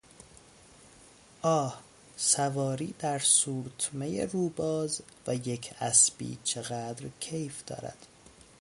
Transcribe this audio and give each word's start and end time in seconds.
آه، 1.41 1.81
سواری 2.17 2.93
در 2.99 3.19
سورتمهی 3.19 4.25
رو 4.25 4.49
باز 4.49 5.01
و 5.27 5.35
یک 5.35 5.73
اسبی 5.81 6.37
چقدر 6.43 7.07
کیف 7.19 7.63
دارد! 7.65 8.05